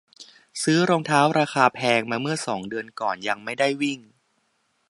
[0.61, 3.99] ซื้อรองเท้าราคาแพงมาเมื่อสองเดือนก่อน ยังไม่ได้วิ่ง